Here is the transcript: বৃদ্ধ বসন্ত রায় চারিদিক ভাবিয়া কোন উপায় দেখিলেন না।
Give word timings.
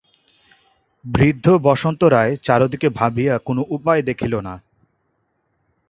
বৃদ্ধ 1.05 1.45
বসন্ত 1.61 2.01
রায় 2.03 2.33
চারিদিক 2.43 2.83
ভাবিয়া 2.95 3.33
কোন 3.37 3.57
উপায় 3.69 4.01
দেখিলেন 4.01 4.41
না। 4.41 4.55